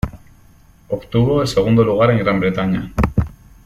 Obtuvo 0.89 1.43
el 1.43 1.47
segundo 1.47 1.83
lugar 1.83 2.09
en 2.09 2.17
Gran 2.17 2.39
Bretaña. 2.39 2.91